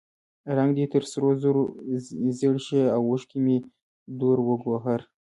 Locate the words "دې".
0.77-0.85